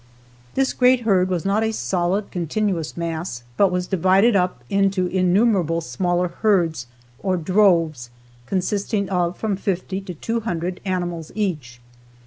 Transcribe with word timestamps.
This 0.55 0.73
great 0.73 1.01
herd 1.01 1.29
was 1.29 1.45
not 1.45 1.61
a 1.63 1.71
solid, 1.71 2.31
continuous 2.31 2.97
mass, 2.97 3.43
but 3.55 3.69
was 3.71 3.85
divided 3.85 4.35
up 4.35 4.63
into 4.67 5.05
innumerable 5.05 5.79
smaller 5.79 6.29
herds 6.41 6.87
or 7.19 7.37
droves 7.37 8.09
consisting 8.47 9.07
of 9.11 9.37
from 9.37 9.55
fifty 9.55 10.01
to 10.01 10.15
two 10.15 10.39
hundred 10.39 10.81
animals 10.85 11.31
each. 11.35 11.79